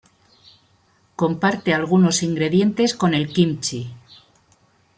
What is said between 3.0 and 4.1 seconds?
el kimchi.